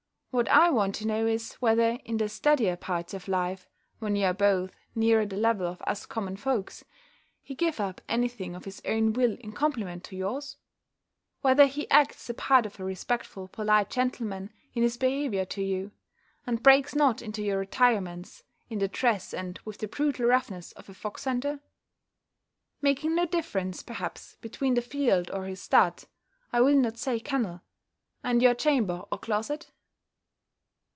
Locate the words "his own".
8.63-9.11